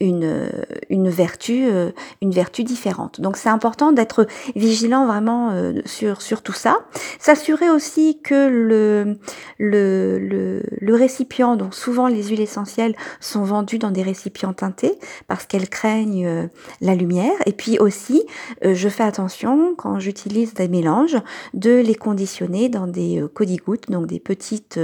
une, 0.00 0.50
une 0.90 1.08
vertu, 1.08 1.66
euh, 1.66 1.90
une 2.20 2.32
vertu 2.32 2.64
différente. 2.64 3.20
Donc 3.20 3.36
c'est 3.36 3.48
important 3.48 3.92
d'être 3.92 4.26
vigilant 4.56 5.06
vraiment 5.06 5.50
euh, 5.52 5.80
sur, 5.84 6.20
sur 6.20 6.42
tout 6.42 6.52
ça. 6.52 6.78
S'assurer 7.18 7.70
aussi 7.70 8.20
que 8.22 8.48
le, 8.48 9.18
le, 9.58 10.62
le, 10.80 10.94
récipient, 10.94 11.56
donc 11.56 11.74
souvent 11.74 12.08
les 12.08 12.24
huiles 12.24 12.40
essentielles 12.40 12.96
sont 13.20 13.44
vendues 13.44 13.78
dans 13.78 13.90
des 13.90 14.02
récipients 14.02 14.52
teintés 14.52 14.98
parce 15.28 15.46
qu'elles 15.46 15.68
craignent 15.68 16.26
euh, 16.26 16.46
la 16.80 16.94
lumière. 16.94 17.34
Et 17.46 17.52
puis 17.52 17.78
aussi, 17.78 18.24
je 18.62 18.88
fais 18.88 19.02
attention 19.02 19.74
quand 19.76 19.98
j'utilise 19.98 20.54
des 20.54 20.68
mélanges 20.68 21.16
de 21.52 21.76
les 21.76 21.94
conditionner 21.94 22.68
dans 22.68 22.86
des 22.86 23.22
codigouttes, 23.34 23.90
donc 23.90 24.06
des 24.06 24.20
petites, 24.20 24.78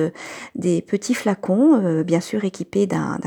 des 0.55 0.83
petits 0.83 1.15
flacons, 1.15 2.03
bien 2.03 2.21
sûr 2.21 2.45
équipés 2.45 2.87
d'un 2.87 3.19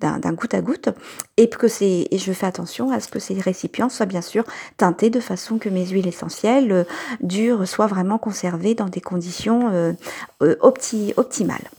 d'un 0.00 0.32
goutte 0.32 0.54
à 0.54 0.60
goutte 0.60 0.90
et 1.36 1.48
que 1.48 1.68
c'est 1.68 2.08
et 2.10 2.18
je 2.18 2.32
fais 2.32 2.46
attention 2.46 2.90
à 2.90 3.00
ce 3.00 3.08
que 3.08 3.18
ces 3.18 3.34
récipients 3.34 3.88
soient 3.88 4.06
bien 4.06 4.22
sûr 4.22 4.44
teintés 4.76 5.10
de 5.10 5.20
façon 5.20 5.58
que 5.58 5.68
mes 5.68 5.86
huiles 5.86 6.08
essentielles 6.08 6.72
euh, 6.72 6.84
durent 7.20 7.66
soient 7.66 7.86
vraiment 7.86 8.18
conservées 8.18 8.74
dans 8.74 8.88
des 8.88 9.00
conditions 9.00 9.70
euh, 9.72 9.92
euh, 10.42 10.56
optimales. 10.60 11.70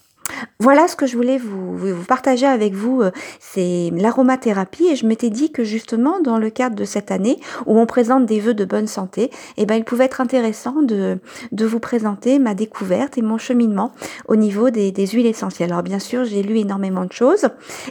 Voilà 0.60 0.88
ce 0.88 0.96
que 0.96 1.06
je 1.06 1.16
voulais 1.16 1.38
vous, 1.38 1.78
partager 2.08 2.46
avec 2.46 2.74
vous, 2.74 3.02
euh, 3.02 3.12
c'est 3.40 3.92
l'aromathérapie 3.94 4.88
et 4.88 4.96
je 4.96 5.06
m'étais 5.06 5.30
dit 5.30 5.52
que 5.52 5.64
justement 5.64 6.20
dans 6.22 6.38
le 6.38 6.50
cadre 6.50 6.76
de 6.76 6.86
cette 6.86 7.12
année 7.12 7.40
où 7.66 7.78
on 7.80 7.86
présente 7.86 8.26
des 8.26 8.40
vœux 8.40 8.54
de 8.54 8.66
bonne 8.66 8.88
santé, 8.88 9.30
eh 9.58 9.66
ben 9.66 9.76
il 9.76 9.84
pouvait 9.84 10.06
être 10.06 10.22
intéressant 10.22 10.82
de, 10.82 11.20
de 11.52 11.66
vous 11.66 11.80
présenter 11.80 12.40
ma 12.40 12.54
découverte 12.54 13.18
et 13.18 13.22
mon 13.22 13.38
cheminement 13.38 13.92
au 14.28 14.36
niveau 14.36 14.70
des, 14.70 14.94
huiles 15.08 15.26
essentielles. 15.26 15.72
Alors 15.72 15.84
bien 15.84 16.00
sûr 16.00 16.24
j'ai 16.24 16.44
lu 16.44 16.58
énormément 16.60 17.06
de 17.06 17.12
choses 17.12 17.48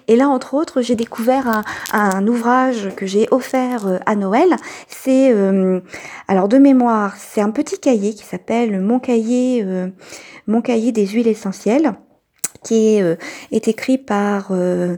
et 0.08 0.16
là 0.16 0.28
entre 0.28 0.54
autres 0.54 0.80
j'ai 0.80 0.94
découvert 0.94 1.62
un, 1.92 2.26
ouvrage 2.26 2.90
que 2.96 3.06
j'ai 3.06 3.26
offert 3.30 3.86
euh, 3.86 3.98
à 4.06 4.16
Noël. 4.16 4.56
C'est 4.88 5.32
euh, 5.32 5.80
alors 6.28 6.48
de 6.48 6.58
mémoire 6.58 7.14
c'est 7.18 7.40
un 7.40 7.50
petit 7.50 7.78
cahier 7.78 8.14
qui 8.14 8.24
s'appelle 8.24 8.80
mon 8.80 9.00
mon 10.46 10.60
cahier 10.60 10.92
des 10.92 11.06
huiles 11.06 11.28
essentielles 11.28 11.94
qui 12.62 12.96
est, 12.96 13.02
euh, 13.02 13.16
est 13.50 13.68
écrit 13.68 13.98
par 13.98 14.48
euh, 14.50 14.96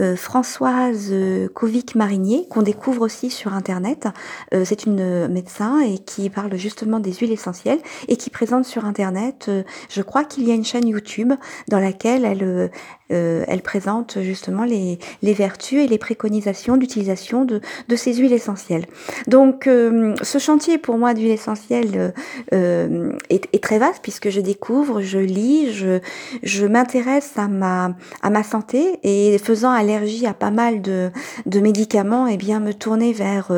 euh, 0.00 0.16
Françoise 0.16 1.12
Kovic-Marinier, 1.54 2.46
qu'on 2.48 2.62
découvre 2.62 3.02
aussi 3.02 3.30
sur 3.30 3.52
Internet. 3.52 4.06
c'est 4.64 4.84
une 4.86 5.26
médecin 5.28 5.80
et 5.80 5.98
qui 5.98 6.30
parle 6.30 6.54
justement 6.56 7.00
des 7.00 7.12
huiles 7.12 7.32
essentielles 7.32 7.80
et 8.06 8.16
qui 8.16 8.30
présente 8.30 8.64
sur 8.64 8.84
Internet, 8.84 9.50
je 9.88 10.02
crois 10.02 10.24
qu'il 10.24 10.46
y 10.46 10.52
a 10.52 10.54
une 10.54 10.64
chaîne 10.64 10.86
YouTube 10.86 11.32
dans 11.68 11.80
laquelle 11.80 12.24
elle, 12.24 12.70
elle 13.10 13.62
présente 13.62 14.18
justement 14.22 14.64
les, 14.64 14.98
les, 15.22 15.32
vertus 15.32 15.84
et 15.84 15.88
les 15.88 15.98
préconisations 15.98 16.76
d'utilisation 16.76 17.44
de, 17.44 17.60
de, 17.88 17.96
ces 17.96 18.14
huiles 18.14 18.32
essentielles. 18.32 18.86
Donc 19.26 19.64
ce 19.66 20.38
chantier 20.38 20.78
pour 20.78 20.98
moi 20.98 21.14
d'huile 21.14 21.30
essentielle 21.30 22.12
est, 22.52 23.48
est, 23.52 23.62
très 23.62 23.78
vaste 23.78 24.00
puisque 24.02 24.30
je 24.30 24.40
découvre, 24.40 25.00
je 25.00 25.18
lis, 25.18 25.72
je, 25.72 26.00
je 26.42 26.66
m'intéresse 26.66 27.32
à 27.36 27.48
ma, 27.48 27.94
à 28.22 28.30
ma 28.30 28.42
santé 28.42 28.98
et 29.02 29.38
faisant 29.38 29.70
allergie 29.70 30.26
à 30.26 30.34
pas 30.34 30.50
mal 30.50 30.82
de, 30.82 31.10
de 31.46 31.60
médicaments, 31.60 32.28
et 32.28 32.34
eh 32.34 32.36
bien 32.36 32.60
me 32.60 32.72
tourner 32.74 33.12
vers 33.12 33.50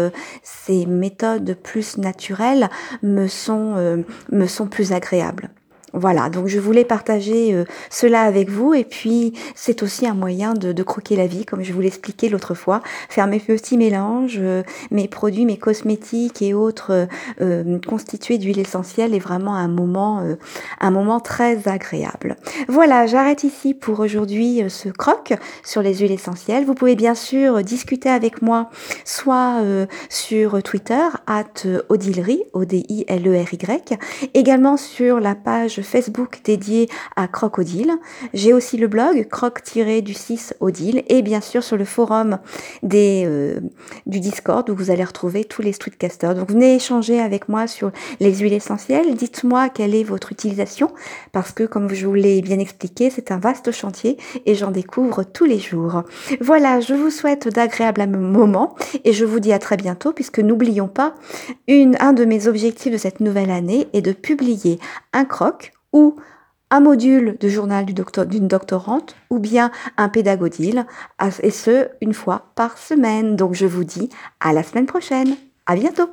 ces 0.43 0.87
méthodes 0.87 1.57
plus 1.63 1.99
naturelles 1.99 2.69
me 3.03 3.27
sont, 3.27 3.75
euh, 3.77 4.03
me 4.31 4.47
sont 4.47 4.67
plus 4.67 4.93
agréables. 4.93 5.51
Voilà, 5.93 6.31
donc 6.31 6.47
je 6.47 6.61
voulais 6.61 6.85
partager 6.85 7.53
euh, 7.53 7.65
cela 7.91 8.23
avec 8.23 8.49
vous 8.49 8.75
et 8.75 8.85
puis 8.85 9.33
c'est 9.57 9.83
aussi 9.83 10.07
un 10.07 10.15
moyen 10.15 10.55
de, 10.55 10.83
croquer 10.83 11.17
la 11.17 11.27
vie, 11.27 11.45
comme 11.45 11.63
je 11.63 11.73
vous 11.73 11.81
l'expliquais 11.81 12.29
l'autre 12.29 12.55
fois, 12.55 12.81
faire 13.09 13.27
mes 13.27 13.39
petits 13.39 13.77
mélanges, 13.77 14.39
euh, 14.41 14.63
mes 14.91 15.09
produits, 15.09 15.45
mes 15.45 15.59
cosmétiques 15.59 16.43
et 16.43 16.55
autres 16.55 17.09
euh, 17.41 17.79
constitués 17.87 18.39
d'huile 18.39 18.59
essentielle 18.59 19.15
est 19.15 19.21
vraiment 19.21 19.57
un 19.57 19.69
moment, 19.69 20.25
un 20.81 20.91
moment 20.91 21.21
très 21.21 21.69
agréable. 21.69 22.37
Voilà, 22.69 23.07
j'arrête 23.07 23.45
ici 23.45 23.75
pour 23.75 24.01
aujourd'hui 24.01 24.63
ce 24.69 24.89
croc 24.89 25.35
sur 25.65 25.83
les 25.83 25.95
huiles 25.99 26.13
essentielles. 26.13 26.65
Vous 26.65 26.75
pouvez 26.75 26.97
bien 26.97 27.15
sûr 27.15 27.63
discuter 27.63 28.09
avec 28.09 28.43
moi 28.43 28.71
soit 29.05 29.63
sur 30.09 30.63
Twitter, 30.63 31.07
at 31.27 31.67
Odilry, 31.89 32.43
O-D-I-L-E-R-Y, 32.53 33.99
également 34.35 34.77
sur 34.77 35.21
la 35.21 35.35
page 35.35 35.80
Facebook 35.83 36.41
dédié 36.45 36.89
à 37.17 37.29
Crocodile. 37.29 37.93
J'ai 38.35 38.53
aussi 38.53 38.77
le 38.77 38.89
blog 38.89 39.29
croc-du-6 39.29 40.55
Odile 40.61 41.03
et 41.09 41.23
bien 41.23 41.41
sûr 41.41 41.63
sur 41.63 41.77
le 41.77 41.85
forum 41.85 42.39
euh, 42.93 43.61
du 44.07 44.21
Discord 44.21 44.69
où 44.71 44.75
vous 44.75 44.91
allez 44.91 45.05
retrouver 45.05 45.45
tous 45.45 45.63
les 45.63 45.73
streetcasters. 45.73 46.35
Donc 46.35 46.51
venez 46.51 46.75
échanger 46.75 47.21
avec 47.21 47.49
moi 47.49 47.67
sur 47.67 47.91
les 48.21 48.35
huiles 48.35 48.53
essentielles. 48.53 49.15
Dites-moi 49.15 49.69
quelle 49.69 49.95
est 49.95 50.05
votre 50.05 50.33
utilisation 50.33 50.91
parce 51.33 51.53
que 51.53 51.65
comme 51.65 51.93
je 51.93 52.07
vous 52.07 52.15
l'ai 52.15 52.43
bien 52.43 52.59
expliqué, 52.59 53.11
c'est 53.11 53.31
un 53.31 53.39
vaste 53.39 53.73
chantier 53.73 54.17
et 54.47 54.55
j'en 54.55 54.71
découvre 54.71 55.25
tous 55.25 55.45
les 55.45 55.59
jours. 55.59 56.03
Voilà, 56.41 56.81
je 56.81 56.95
vous 56.95 57.11
souhaite 57.11 57.49
d'agréables 57.49 58.01
moments 58.07 58.75
et 59.05 59.13
je 59.13 59.25
vous 59.25 59.41
dis 59.41 59.53
à 59.53 59.59
très 59.59 59.77
bientôt 59.77 60.13
puisque 60.13 60.39
n'oublions 60.39 60.89
pas, 60.89 61.15
une, 61.69 61.97
un 62.01 62.13
de 62.13 62.25
mes 62.25 62.49
objectifs 62.49 62.93
de 62.93 62.99
cette 62.99 63.21
nouvelle 63.21 63.51
année 63.51 63.89
est 63.93 64.03
de 64.03 64.13
publier 64.13 64.79
un 65.13 65.25
croc 65.25 65.73
ou 65.93 66.17
un 66.71 66.81
module 66.81 67.37
de 67.39 67.49
journal 67.49 67.85
d'une 67.85 68.49
doctorante 68.49 69.17
ou 69.29 69.39
bien 69.39 69.73
un 69.97 70.09
pédagodile, 70.09 70.87
et 71.43 71.51
ce, 71.51 71.89
une 72.01 72.15
fois 72.15 72.53
par 72.55 72.79
semaine. 72.79 73.37
Donc 73.37 73.55
je 73.55 73.67
vous 73.67 73.85
dis 73.85 74.09
à 74.39 74.53
la 74.53 74.63
semaine 74.63 74.87
prochaine. 74.87 75.37
À 75.67 75.75
bientôt 75.75 76.09